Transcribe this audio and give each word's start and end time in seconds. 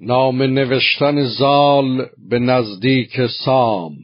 نام 0.00 0.42
نوشتن 0.42 1.24
زال 1.24 2.08
به 2.28 2.38
نزدیک 2.38 3.26
سام. 3.44 3.96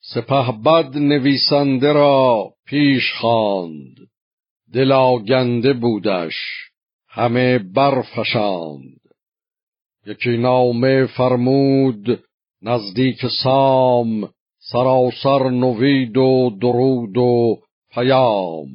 سپه 0.00 0.52
بد 0.64 0.96
نویسنده 0.96 1.92
را 1.92 2.50
پیش 2.66 3.12
خواند. 3.12 3.96
دل 4.74 4.92
آگنده 4.92 5.72
بودش. 5.72 6.34
همه 7.08 7.58
برفشاند. 7.58 9.00
یکی 10.06 10.36
نامه 10.36 11.06
فرمود 11.06 12.24
نزدیک 12.62 13.26
سام 13.44 14.30
سراسر 14.58 15.50
نوید 15.50 16.16
و 16.16 16.50
درود 16.60 17.16
و 17.16 17.56
پیام. 17.90 18.68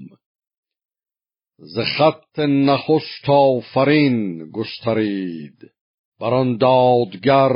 ز 1.62 1.80
خط 1.80 2.40
نخست 2.40 3.30
آفرین 3.30 4.52
گسترید. 4.52 5.72
بر 6.20 6.34
آن 6.34 6.58
دادگر 6.58 7.52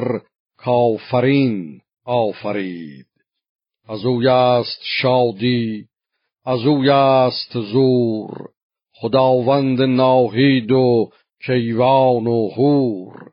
کافرین 0.58 1.82
آفرید. 2.06 3.06
از 3.88 4.06
اوی 4.06 4.28
است 4.28 4.80
شادی 4.84 5.86
از 6.46 6.66
اوی 6.66 6.90
است 6.90 7.60
زور. 7.60 8.50
خداوند 8.94 9.82
ناهید 9.82 10.72
و 10.72 11.10
کیوان 11.46 12.28
و 12.28 12.50
هور 12.50 13.32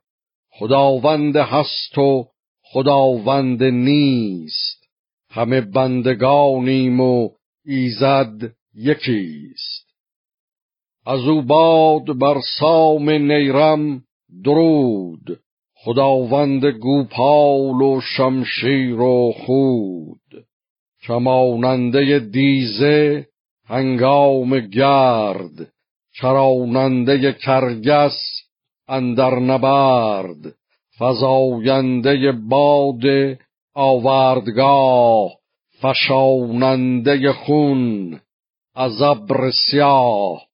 خداوند 0.50 1.36
هست 1.36 1.98
و 1.98 2.26
خداوند 2.62 3.62
نیست. 3.62 4.84
همه 5.30 5.60
بندگانیم 5.60 7.00
و 7.00 7.28
ایزد 7.64 8.52
یکیست. 8.74 9.89
از 11.10 11.28
او 11.28 11.42
باد 11.42 12.18
بر 12.18 12.40
سام 12.58 13.10
نیرم 13.10 14.02
درود. 14.44 15.40
خداوند 15.74 16.64
گوپال 16.66 17.82
و 17.82 18.00
شمشیر 18.00 19.00
و 19.00 19.32
خود. 19.32 20.46
چماننده 21.02 22.18
دیزه 22.18 23.26
هنگام 23.66 24.60
گرد. 24.60 25.72
چراننده 26.20 27.32
کرگس 27.32 28.18
اندر 28.88 29.38
نبرد. 29.38 30.54
فزاینده 30.98 32.32
باد 32.32 33.02
آوردگاه. 33.74 35.30
فشاننده 35.80 37.32
خون 37.32 38.20
از 38.74 39.02
ابر 39.02 39.50
سیاه. 39.50 40.49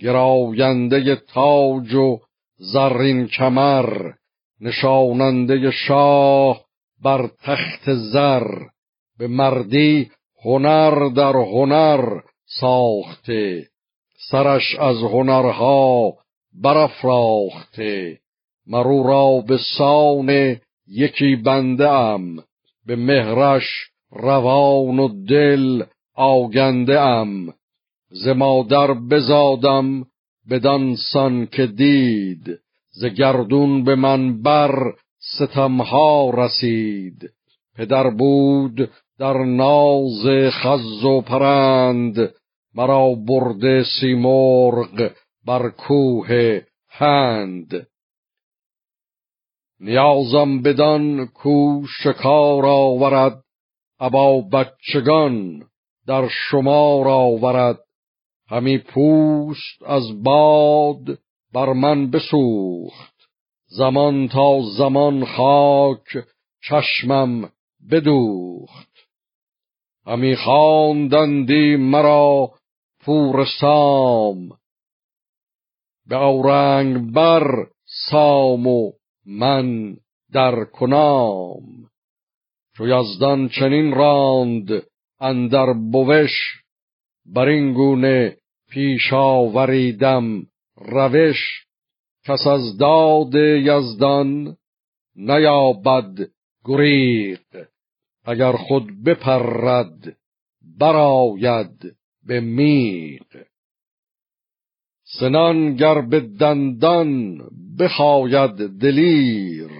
گراینده 0.00 1.16
تاج 1.16 1.94
و 1.94 2.18
زرین 2.58 3.26
کمر 3.26 4.12
نشاننده 4.60 5.70
شاه 5.70 6.64
بر 7.02 7.30
تخت 7.42 7.94
زر 7.94 8.48
به 9.18 9.26
مردی 9.26 10.10
هنر 10.44 11.08
در 11.08 11.32
هنر 11.32 12.20
ساخته 12.60 13.66
سرش 14.30 14.74
از 14.78 14.96
هنرها 14.96 16.12
برافراخته. 16.62 18.18
مرو 18.66 19.02
را 19.02 19.40
به 19.48 19.58
سان 19.78 20.56
یکی 20.88 21.36
بنده 21.36 21.88
ام 21.88 22.36
به 22.86 22.96
مهرش 22.96 23.64
روان 24.10 24.98
و 24.98 25.08
دل 25.24 25.82
آگنده 26.14 27.00
ام. 27.00 27.54
ز 28.10 28.28
مادر 28.28 28.94
بزادم 28.94 30.06
بدان 30.50 30.96
سان 31.12 31.46
که 31.46 31.66
دید 31.66 32.58
ز 32.90 33.04
گردون 33.04 33.84
به 33.84 33.94
من 33.94 34.42
بر 34.42 34.94
ستمها 35.18 36.30
رسید. 36.30 37.30
پدر 37.76 38.10
بود 38.10 38.90
در 39.18 39.44
ناز 39.44 40.50
خز 40.50 41.04
و 41.04 41.20
پرند 41.20 42.34
مرا 42.74 43.14
برده 43.14 43.84
سیمرغ 44.00 45.10
بر 45.46 45.68
کوه 45.68 46.60
هند. 46.88 47.86
نیازم 49.80 50.62
بدان 50.62 51.26
کو 51.26 51.86
شکار 52.02 52.66
آورد 52.66 53.42
ابا 54.00 54.40
بچگان 54.40 55.62
در 56.06 56.28
شمار 56.28 57.08
آورد. 57.08 57.78
همی 58.50 58.78
پوست 58.78 59.82
از 59.86 60.22
باد 60.22 61.18
بر 61.52 61.72
من 61.72 62.10
بسوخت. 62.10 63.14
زمان 63.66 64.28
تا 64.28 64.60
زمان 64.76 65.24
خاک 65.24 66.26
چشمم 66.68 67.50
بدوخت. 67.90 68.88
همی 70.06 70.36
خواندندی 70.36 71.76
مرا 71.76 72.50
پور 73.00 73.46
سام. 73.60 74.48
به 76.06 76.16
اورنگ 76.16 77.12
بر 77.12 77.66
سام 78.10 78.66
و 78.66 78.92
من 79.26 79.96
در 80.32 80.64
کنام. 80.64 81.62
چو 82.76 82.86
یزدان 82.88 83.48
چنین 83.48 83.94
راند 83.94 84.82
اندر 85.20 85.72
بوش 85.72 86.30
بر 87.34 87.48
این 87.48 87.72
گونه 87.72 88.36
پیش 88.70 89.12
آوریدم 89.12 90.46
روش 90.76 91.66
کس 92.24 92.46
از 92.46 92.76
داد 92.78 93.34
یزدان 93.34 94.56
نیابد 95.16 96.28
گریق 96.64 97.66
اگر 98.24 98.52
خود 98.52 99.04
بپرد 99.04 100.16
براید 100.78 101.96
به 102.26 102.40
میغ 102.40 103.26
سنان 105.20 105.74
گر 105.76 106.00
به 106.00 106.20
دندان 106.20 107.38
بخواید 107.78 108.78
دلیر 108.80 109.70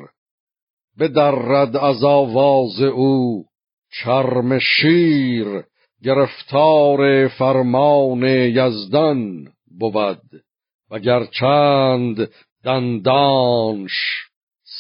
بدرد 0.99 1.77
از 1.77 2.05
آواز 2.05 2.83
او 2.83 3.45
چرم 3.91 4.59
شیر. 4.59 5.65
گرفتار 6.05 7.29
فرمان 7.29 8.23
یزدان 8.23 9.49
بود 9.79 10.23
وگر 10.91 11.25
چند 11.25 12.31
دندانش 12.65 13.91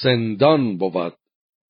سندان 0.03 0.79
بود. 0.79 1.15